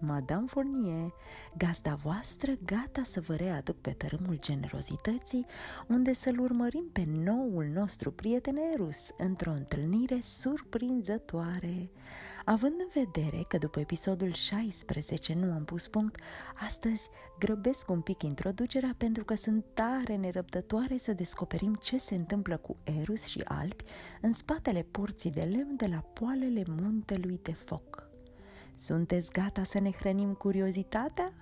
[0.00, 1.12] eu, Madame Fournier,
[1.56, 5.46] gazda voastră gata să vă readuc pe tărâmul generozității,
[5.88, 11.90] unde să-l urmărim pe noul nostru prieten Erus într-o întâlnire surprinzătoare.
[12.44, 16.20] Având în vedere că după episodul 16 nu am pus punct,
[16.54, 17.08] astăzi
[17.38, 22.76] grăbesc un pic introducerea pentru că sunt tare nerăbdătoare să descoperim ce se întâmplă cu
[22.84, 23.84] Erus și Alpi
[24.20, 28.13] în spatele porții de lemn de la poalele muntelui de foc.
[28.76, 31.32] Sunteți gata să ne hrănim curiozitatea?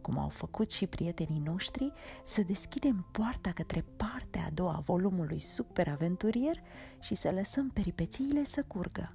[0.00, 1.92] Cum au făcut și prietenii noștri,
[2.24, 6.62] să deschidem poarta către partea a doua a volumului Super Aventurier
[7.00, 9.14] și să lăsăm peripețiile să curgă.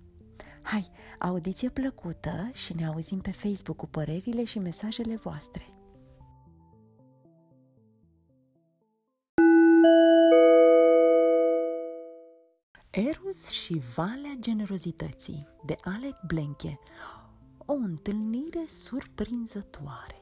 [0.62, 0.90] Hai,
[1.20, 5.75] audiție plăcută și ne auzim pe Facebook cu părerile și mesajele voastre.
[12.96, 16.80] Erus și Valea Generozității de Alec Blenche.
[17.58, 20.22] O întâlnire surprinzătoare.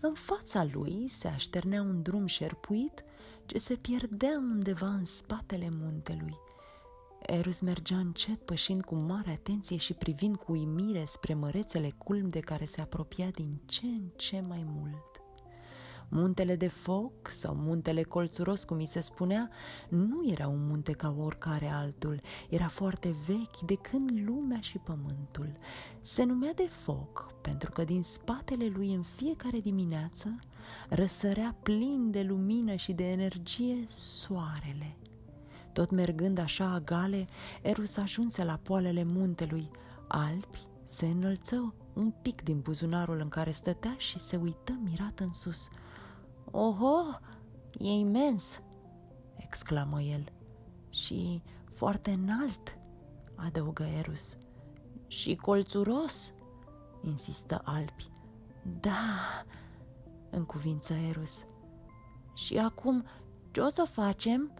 [0.00, 3.04] În fața lui se așternea un drum șerpuit
[3.46, 6.36] ce se pierdea undeva în spatele muntelui–
[7.26, 12.40] Erus mergea încet, pășind cu mare atenție și privind cu uimire spre mărețele culmi de
[12.40, 15.09] care se apropia din ce în ce mai mult.
[16.12, 19.50] Muntele de foc sau muntele colțuros, cum mi se spunea,
[19.88, 25.52] nu era un munte ca oricare altul, era foarte vechi de când lumea și pământul.
[26.00, 30.38] Se numea de foc pentru că din spatele lui în fiecare dimineață
[30.88, 34.96] răsărea plin de lumină și de energie soarele.
[35.72, 37.26] Tot mergând așa agale,
[37.62, 39.70] Erus ajunse la poalele muntelui.
[40.08, 45.32] Alpi se înălță un pic din buzunarul în care stătea și se uită mirat în
[45.32, 45.68] sus.
[46.50, 47.18] Oho,
[47.78, 48.62] e imens!"
[49.36, 50.32] exclamă el.
[50.90, 51.42] Și
[51.72, 52.78] foarte înalt,
[53.34, 54.38] adăugă Erus.
[55.06, 56.32] Și colțuros,
[57.02, 58.10] insistă Alpi.
[58.80, 59.44] Da,
[60.30, 61.46] în cuvință Erus.
[62.34, 63.04] Și acum
[63.50, 64.52] ce o să facem?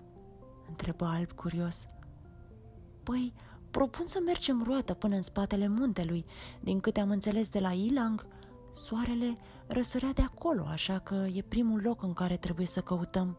[0.69, 1.89] întrebă Alb curios.
[3.03, 3.33] Păi,
[3.71, 6.25] propun să mergem roată până în spatele muntelui.
[6.61, 8.27] Din câte am înțeles de la Ilang,
[8.73, 9.37] soarele
[9.67, 13.37] răsărea de acolo, așa că e primul loc în care trebuie să căutăm.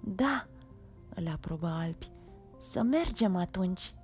[0.00, 0.46] Da,
[1.14, 2.10] îl aprobă Albi.
[2.58, 3.94] Să mergem atunci.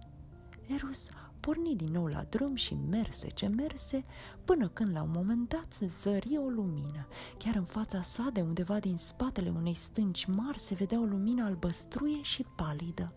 [0.67, 1.11] Erus
[1.41, 4.05] porni din nou la drum și merse ce merse,
[4.45, 7.07] până când la un moment dat zări o lumină.
[7.39, 11.45] Chiar în fața sa, de undeva din spatele unei stânci mari, se vedea o lumină
[11.45, 13.13] albăstruie și palidă.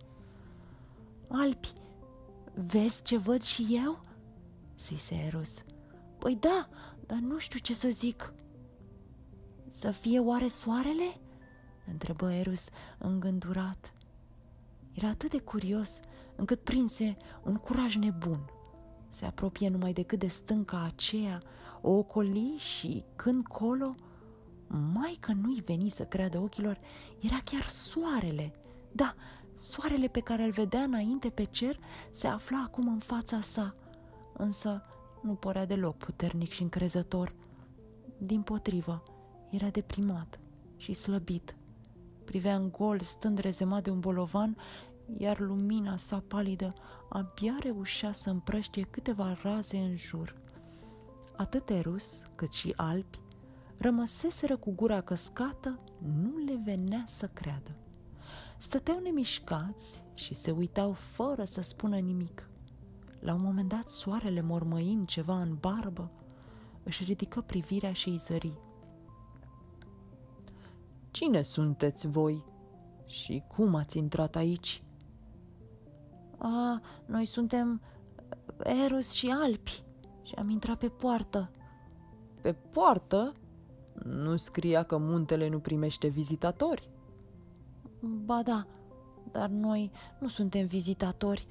[1.28, 1.74] Alpi,
[2.54, 4.04] vezi ce văd și eu?"
[4.80, 5.64] zise Eros.
[6.22, 6.70] Păi da,
[7.06, 8.34] dar nu știu ce să zic."
[9.70, 11.20] Să fie oare soarele?"
[11.92, 13.94] întrebă Erus îngândurat.
[14.94, 16.00] Era atât de curios
[16.36, 18.40] încât prinse un curaj nebun.
[19.10, 21.42] Se apropie numai decât de stânca aceea,
[21.82, 23.96] o ocoli și când colo,
[24.68, 26.80] mai că nu-i veni să creadă ochilor,
[27.20, 28.54] era chiar soarele.
[28.92, 29.16] Da,
[29.56, 31.80] soarele pe care îl vedea înainte pe cer
[32.12, 33.76] se afla acum în fața sa,
[34.34, 34.84] însă
[35.22, 37.34] nu părea deloc puternic și încrezător.
[38.18, 39.04] Din potrivă,
[39.50, 40.40] era deprimat
[40.78, 41.56] și slăbit.
[42.26, 44.58] Privea în gol, stând rezemat de un bolovan
[45.18, 46.74] iar lumina sa palidă
[47.10, 50.36] abia reușea să împrăștie câteva raze în jur.
[51.36, 53.20] Atât Erus cât și Alpi
[53.78, 57.76] rămăseseră cu gura căscată, nu le venea să creadă.
[58.58, 62.50] Stăteau nemișcați și se uitau fără să spună nimic.
[63.22, 66.12] La un moment dat, soarele mormăind ceva în barbă,
[66.84, 68.54] își ridică privirea și îi zări.
[71.12, 72.46] Cine sunteți voi?
[73.06, 74.84] Și cum ați intrat aici?"
[76.38, 77.82] A, noi suntem
[78.64, 79.84] Eros și Alpi
[80.24, 81.52] și am intrat pe poartă.
[82.42, 83.34] Pe poartă?
[84.04, 86.90] Nu scria că muntele nu primește vizitatori?
[88.00, 88.68] Ba da,
[89.32, 91.48] dar noi nu suntem vizitatori,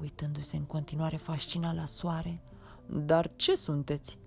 [0.00, 2.42] uitându-se în continuare fascinat la soare.
[2.86, 4.18] Dar ce sunteți?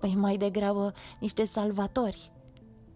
[0.00, 2.32] Păi mai degrabă niște salvatori,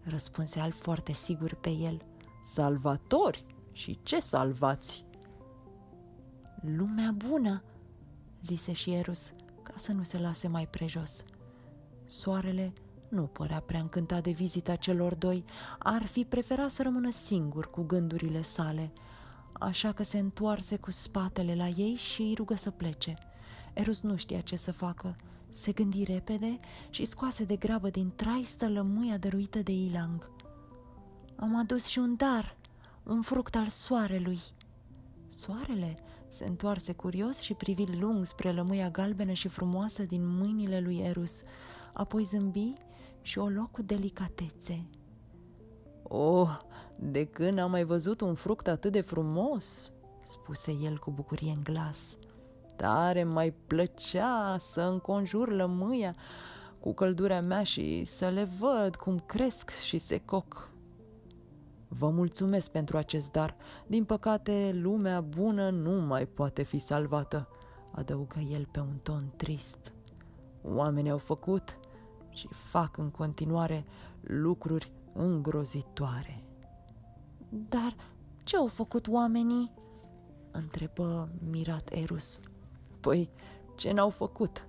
[0.03, 2.01] răspunse al foarte sigur pe el.
[2.43, 3.45] Salvatori?
[3.71, 5.05] Și ce salvați?
[6.61, 7.63] Lumea bună,
[8.43, 9.31] zise și Erus,
[9.63, 11.23] ca să nu se lase mai prejos.
[12.05, 12.73] Soarele
[13.09, 15.45] nu părea prea încântat de vizita celor doi,
[15.79, 18.91] ar fi preferat să rămână singur cu gândurile sale,
[19.61, 23.15] așa că se întoarse cu spatele la ei și îi rugă să plece.
[23.73, 25.15] Erus nu știa ce să facă,
[25.49, 26.59] se gândi repede
[26.89, 30.29] și scoase de grabă din traistă lămâia dăruită de Ilang.
[31.35, 32.57] Am adus și un dar,
[33.03, 34.39] un fruct al soarelui.
[35.29, 35.97] Soarele
[36.29, 41.41] Se întoarse curios și privi lung spre lămâia galbenă și frumoasă din mâinile lui Erus,
[41.93, 42.73] apoi zâmbi
[43.21, 44.85] și o loc cu delicatețe.
[46.13, 46.57] Oh,
[46.95, 49.91] de când am mai văzut un fruct atât de frumos?"
[50.23, 52.17] spuse el cu bucurie în glas.
[52.75, 56.15] Tare mai plăcea să înconjur lămâia
[56.79, 60.69] cu căldura mea și să le văd cum cresc și se coc.
[61.87, 63.55] Vă mulțumesc pentru acest dar.
[63.87, 67.47] Din păcate, lumea bună nu mai poate fi salvată,
[67.91, 69.93] adăugă el pe un ton trist.
[70.63, 71.77] Oamenii au făcut
[72.29, 73.85] și fac în continuare
[74.21, 76.43] lucruri îngrozitoare.
[77.49, 77.95] Dar
[78.43, 79.71] ce au făcut oamenii?
[80.51, 82.39] întrebă mirat Erus.
[82.99, 83.29] Păi,
[83.75, 84.67] ce n-au făcut?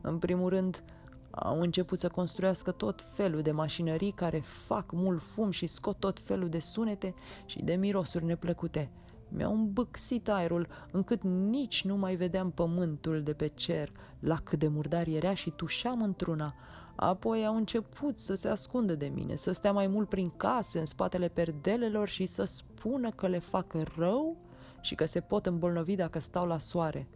[0.00, 0.82] În primul rând,
[1.30, 6.20] au început să construiască tot felul de mașinării care fac mult fum și scot tot
[6.20, 7.14] felul de sunete
[7.46, 8.90] și de mirosuri neplăcute.
[9.28, 14.68] Mi-au îmbâxit aerul, încât nici nu mai vedeam pământul de pe cer, la cât de
[14.68, 16.54] murdar era și tușeam într-una.
[16.96, 20.86] Apoi au început să se ascundă de mine, să stea mai mult prin case, în
[20.86, 24.36] spatele perdelelor și să spună că le fac rău
[24.80, 27.08] și că se pot îmbolnăvi dacă stau la soare.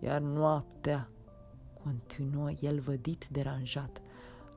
[0.00, 1.10] Iar noaptea,
[1.82, 4.02] continuă el vădit deranjat,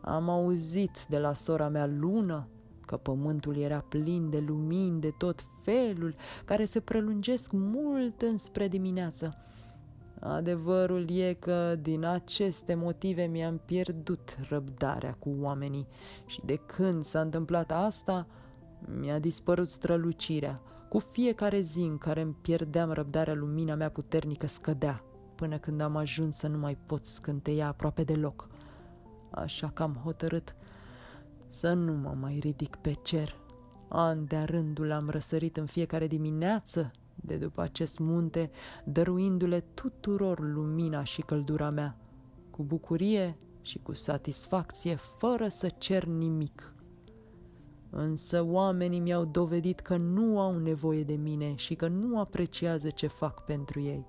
[0.02, 2.48] am auzit de la sora mea lună
[2.86, 6.16] că pământul era plin de lumini de tot felul,
[6.46, 9.36] care se prelungesc mult înspre dimineață.
[10.20, 15.88] Adevărul e că din aceste motive mi-am pierdut răbdarea cu oamenii
[16.26, 18.28] și de când s-a întâmplat asta,
[19.00, 20.62] mi-a dispărut strălucirea.
[20.90, 25.04] Cu fiecare zi în care îmi pierdeam răbdarea, lumina mea puternică scădea,
[25.36, 28.48] până când am ajuns să nu mai pot scânteia aproape deloc.
[29.30, 30.56] Așa că am hotărât
[31.50, 33.41] să nu mă mai ridic pe cer.
[33.94, 38.52] An de rândul am răsărit în fiecare dimineață de după acest munte,
[38.86, 41.98] dăruindu-le tuturor lumina și căldura mea,
[42.50, 46.74] cu bucurie și cu satisfacție, fără să cer nimic.
[47.90, 53.08] Însă oamenii mi-au dovedit că nu au nevoie de mine și că nu apreciază ce
[53.08, 54.06] fac pentru ei.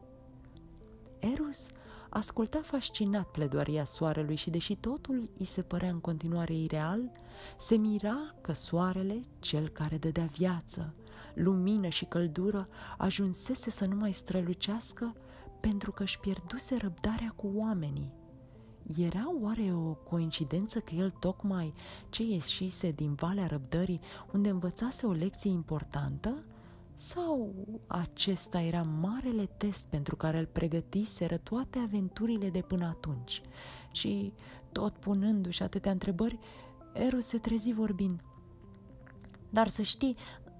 [1.18, 1.68] Eros
[2.14, 7.12] asculta fascinat pledoaria soarelui și deși totul îi se părea în continuare ireal,
[7.58, 10.94] se mira că soarele, cel care dădea viață,
[11.34, 12.68] lumină și căldură,
[12.98, 15.14] ajunsese să nu mai strălucească
[15.60, 18.12] pentru că își pierduse răbdarea cu oamenii.
[18.96, 21.74] Era oare o coincidență că el tocmai
[22.08, 24.00] ce ieșise din Valea Răbdării,
[24.32, 26.44] unde învățase o lecție importantă?
[27.04, 27.54] Sau
[27.86, 33.42] acesta era marele test pentru care îl pregătiseră toate aventurile de până atunci?
[33.92, 34.32] Și,
[34.72, 36.38] tot punându-și atâtea întrebări,
[36.92, 38.20] Eru se trezi vorbind.
[39.50, 40.16] Dar să știi,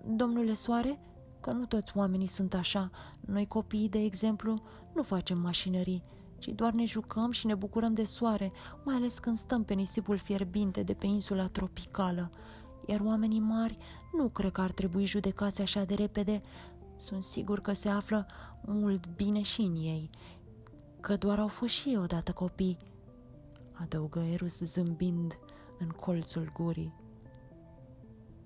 [0.07, 1.01] domnule Soare,
[1.41, 2.91] că nu toți oamenii sunt așa.
[3.21, 4.63] Noi copiii, de exemplu,
[4.95, 6.03] nu facem mașinării,
[6.39, 8.53] ci doar ne jucăm și ne bucurăm de soare,
[8.85, 12.31] mai ales când stăm pe nisipul fierbinte de pe insula tropicală.
[12.87, 13.79] Iar oamenii mari
[14.13, 16.43] nu cred că ar trebui judecați așa de repede.
[16.97, 18.27] Sunt sigur că se află
[18.65, 20.11] mult bine și în ei,
[21.01, 22.77] că doar au fost și ei odată copii,
[23.73, 25.39] adăugă Erus zâmbind
[25.79, 26.93] în colțul gurii.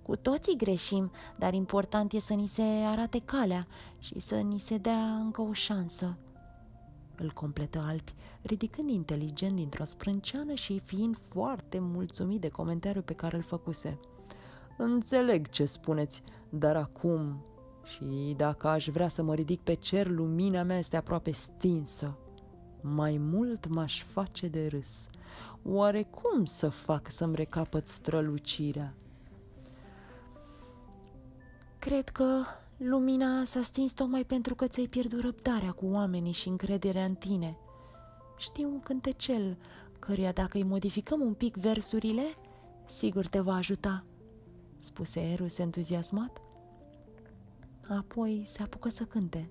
[0.03, 3.67] Cu toții greșim, dar important e să ni se arate calea
[3.99, 6.19] și să ni se dea încă o șansă.
[7.17, 13.37] Îl completă Alpi, ridicând inteligent dintr-o sprânceană și fiind foarte mulțumit de comentariul pe care
[13.37, 13.99] îl făcuse.
[14.77, 17.45] Înțeleg ce spuneți, dar acum
[17.85, 22.19] și dacă aș vrea să mă ridic pe cer, lumina mea este aproape stinsă.
[22.81, 25.09] Mai mult m-aș face de râs.
[25.63, 28.95] Oare cum să fac să-mi recapăt strălucirea?
[31.79, 32.43] Cred că
[32.77, 37.59] lumina s-a stins tocmai pentru că ți-ai pierdut răbdarea cu oamenii și încrederea în tine.
[38.37, 39.57] Știu un cântecel
[39.99, 42.23] căruia dacă îi modificăm un pic versurile,
[42.87, 44.05] sigur te va ajuta,
[44.87, 46.41] spuse Erus entuziasmat.
[47.89, 49.47] Apoi se apucă să cânte.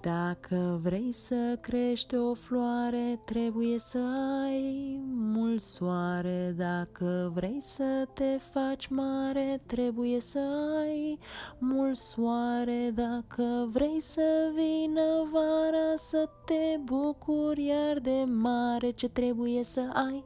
[0.00, 3.98] Dacă vrei să crești o floare, trebuie să
[4.44, 6.54] ai mult soare.
[6.56, 10.38] Dacă vrei să te faci mare, trebuie să
[10.78, 11.18] ai
[11.58, 12.90] mult soare.
[12.94, 20.24] Dacă vrei să vină vara, să te bucuri iar de mare, ce trebuie să ai?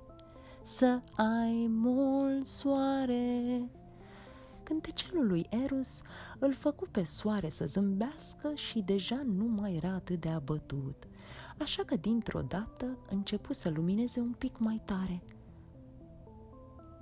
[0.72, 3.62] Să ai mult soare.
[4.62, 6.02] Cântecelul lui Eros
[6.38, 11.08] îl făcu pe soare să zâmbească și deja nu mai era atât de abătut,
[11.58, 15.22] așa că dintr-o dată începu să lumineze un pic mai tare.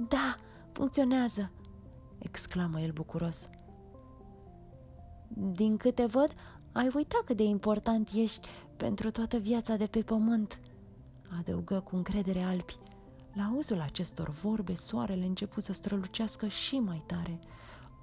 [0.09, 0.37] Da,
[0.73, 1.51] funcționează!"
[2.19, 3.49] exclamă el bucuros.
[5.29, 6.35] Din câte văd,
[6.73, 10.61] Ai uitat cât de important ești pentru toată viața de pe pământ,
[11.39, 12.79] adăugă cu încredere Alpi.
[13.33, 17.39] La auzul acestor vorbe, soarele început să strălucească și mai tare.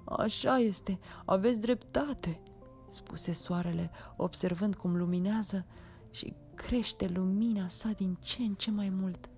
[0.04, 2.40] Așa este, aveți dreptate,
[2.88, 5.64] spuse soarele, observând cum luminează
[6.10, 9.28] și crește lumina sa din ce în ce mai mult.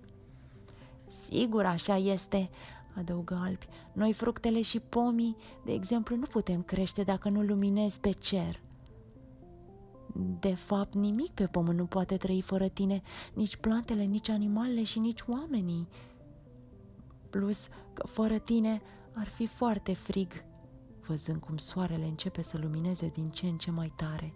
[1.29, 2.49] Sigur, așa este,
[2.95, 3.67] adăugă Alpi.
[3.93, 8.59] Noi fructele și pomii, de exemplu, nu putem crește dacă nu luminezi pe cer.
[10.39, 13.01] De fapt, nimic pe pământ nu poate trăi fără tine,
[13.33, 15.87] nici plantele, nici animalele și nici oamenii.
[17.29, 18.81] Plus că fără tine
[19.13, 20.43] ar fi foarte frig,
[21.07, 24.31] văzând cum soarele începe să lumineze din ce în ce mai tare.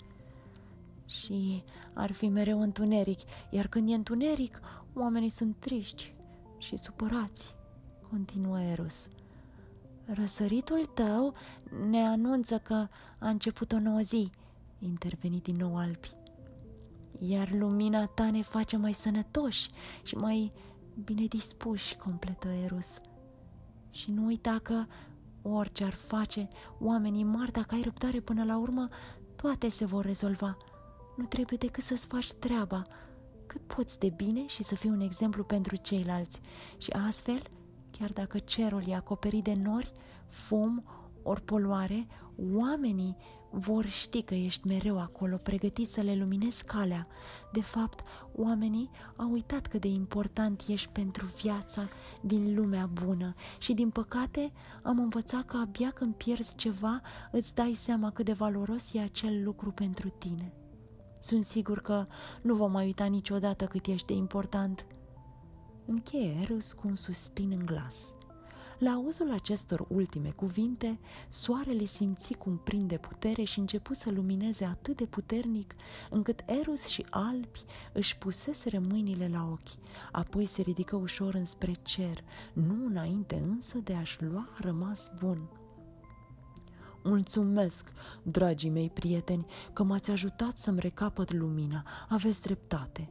[1.05, 1.63] Și
[1.93, 4.59] ar fi mereu întuneric, iar când e întuneric,
[4.93, 6.13] oamenii sunt triști
[6.57, 7.55] și supărați,
[8.09, 9.09] continuă Eros.
[10.05, 11.33] Răsăritul tău
[11.89, 12.87] ne anunță că
[13.19, 14.31] a început o nouă zi,
[14.85, 16.15] interveni din nou Alpi.
[17.19, 19.69] Iar lumina ta ne face mai sănătoși
[20.03, 20.51] și mai
[21.03, 23.01] bine dispuși, completă Eros.
[23.89, 24.85] Și nu uita că
[25.41, 26.47] orice ar face,
[26.79, 28.89] oamenii mari, dacă ai răbdare până la urmă,
[29.35, 30.57] toate se vor rezolva.
[31.17, 32.87] Nu trebuie decât să-ți faci treaba,
[33.45, 36.41] cât poți de bine și să fii un exemplu pentru ceilalți.
[36.77, 37.41] Și astfel,
[37.91, 39.91] chiar dacă cerul e acoperit de nori,
[40.27, 40.83] fum
[41.23, 42.07] ori poluare,
[42.53, 43.17] oamenii
[43.57, 47.07] vor ști că ești mereu acolo, pregătit să le luminezi calea.
[47.51, 47.99] De fapt,
[48.35, 51.87] oamenii au uitat cât de important ești pentru viața
[52.21, 54.51] din lumea bună și, din păcate,
[54.83, 59.43] am învățat că abia când pierzi ceva, îți dai seama cât de valoros e acel
[59.43, 60.53] lucru pentru tine.
[61.19, 62.07] Sunt sigur că
[62.41, 64.85] nu vom mai uita niciodată cât ești de important.
[65.85, 68.14] Încheie Erus cu un suspin în glas.
[68.79, 74.97] La auzul acestor ultime cuvinte, soarele simți cum prinde putere și începu să lumineze atât
[74.97, 75.75] de puternic,
[76.09, 77.63] încât Erus și Alpi
[77.93, 79.77] își puseseră mâinile la ochi,
[80.11, 85.49] apoi se ridică ușor înspre cer, nu înainte însă de a-și lua rămas bun.
[87.03, 87.91] Mulțumesc,
[88.23, 91.85] dragii mei prieteni, că m-ați ajutat să-mi recapăt lumina.
[92.09, 93.09] Aveți dreptate.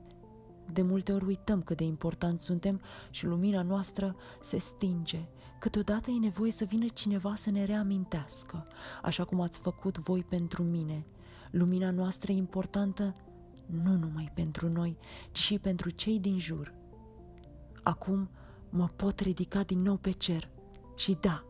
[0.73, 2.81] De multe ori uităm cât de important suntem
[3.11, 5.29] și lumina noastră se stinge.
[5.59, 8.67] Câteodată e nevoie să vină cineva să ne reamintească,
[9.03, 11.07] așa cum ați făcut voi pentru mine.
[11.51, 13.15] Lumina noastră e importantă
[13.67, 14.99] nu numai pentru noi,
[15.33, 16.75] ci și pentru cei din jur.
[17.83, 18.31] Acum
[18.71, 20.49] mă pot ridica din nou pe cer
[20.97, 21.45] și da,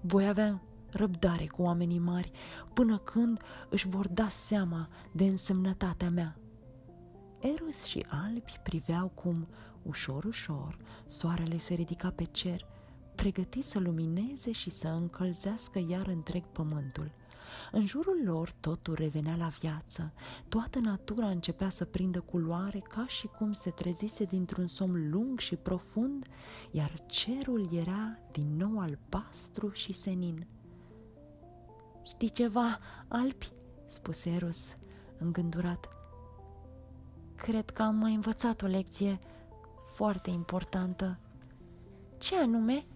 [0.00, 2.30] voi avea răbdare cu oamenii mari
[2.72, 6.39] până când își vor da seama de însemnătatea mea.
[7.40, 9.46] Eros și albi priveau cum,
[9.82, 12.66] ușor, ușor, soarele se ridica pe cer,
[13.14, 17.10] pregătit să lumineze și să încălzească iar întreg pământul.
[17.72, 20.12] În jurul lor totul revenea la viață,
[20.48, 25.56] toată natura începea să prindă culoare ca și cum se trezise dintr-un somn lung și
[25.56, 26.26] profund,
[26.70, 30.46] iar cerul era din nou albastru și senin.
[32.02, 32.78] Știi ceva,
[33.08, 33.52] Alpi?"
[33.88, 34.76] spuse Eros,
[35.18, 35.99] îngândurat.
[37.42, 39.18] Cred că am mai învățat o lecție
[39.94, 41.18] foarte importantă.
[42.18, 42.86] Ce anume?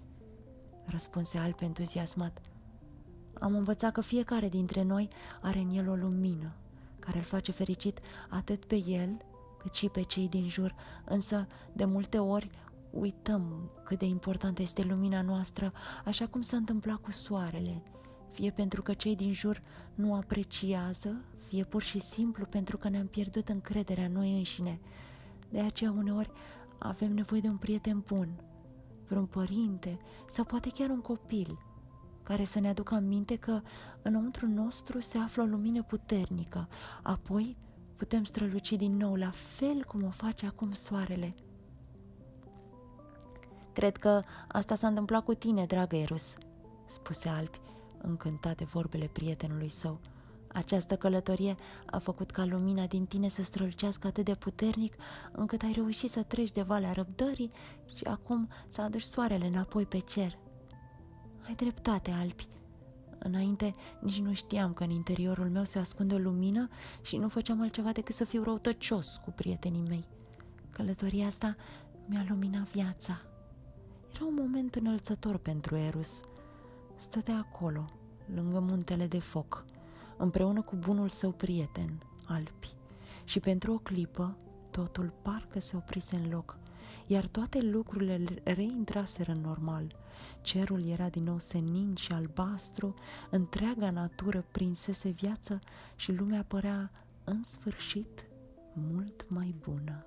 [0.85, 2.41] răspunse Alpi entuziasmat.
[3.41, 5.09] Am învățat că fiecare dintre noi
[5.43, 6.55] are în el o lumină
[6.99, 9.17] care îl face fericit atât pe el
[9.59, 10.75] cât și pe cei din jur,
[11.05, 12.51] însă de multe ori
[12.91, 15.73] uităm cât de importantă este lumina noastră,
[16.05, 17.83] așa cum s-a întâmplat cu soarele
[18.35, 19.63] fie pentru că cei din jur
[19.95, 21.25] nu apreciază,
[21.55, 24.81] fie pur și simplu pentru că ne-am pierdut încrederea noi înșine.
[25.49, 26.31] De aceea uneori
[26.79, 28.29] avem nevoie de un prieten bun,
[29.09, 29.99] vreun părinte
[30.31, 31.59] sau poate chiar un copil
[32.23, 33.61] care să ne aducă aminte că
[34.03, 36.69] înăuntru nostru se află o lumină puternică,
[37.03, 37.57] apoi
[37.97, 41.35] putem străluci din nou la fel cum o face acum soarele.
[43.73, 46.37] Cred că asta s-a întâmplat cu tine, dragă Erus,
[46.87, 47.61] spuse Albi,
[47.99, 50.01] încântat de vorbele prietenului său.
[50.55, 51.57] Această călătorie
[51.87, 54.97] a făcut ca lumina din tine să strălucească atât de puternic
[55.33, 57.51] încât ai reușit să treci de valea răbdării
[57.97, 60.39] și acum să aduci soarele înapoi pe cer.
[61.47, 62.49] Ai dreptate, Alpi.
[63.19, 66.69] Înainte nici nu știam că în interiorul meu se ascunde o lumină
[67.03, 70.05] și nu făceam altceva decât să fiu răutăcios cu prietenii mei.
[70.71, 71.57] Călătoria asta
[72.07, 73.21] mi-a luminat viața.
[74.15, 76.21] Era un moment înălțător pentru Erus–
[76.99, 77.85] stătea acolo,
[78.35, 79.65] lângă muntele de foc,
[80.25, 82.75] împreună cu bunul său prieten, Alpi,
[83.25, 84.37] și pentru o clipă
[84.71, 86.59] totul parcă se oprise în loc
[87.07, 89.97] iar toate lucrurile reintraseră în normal.
[90.41, 92.95] Cerul era din nou senin și albastru,
[93.31, 95.59] întreaga natură prinsese viață
[95.97, 96.91] și lumea părea
[97.25, 98.25] în sfârșit
[98.73, 100.07] mult mai bună.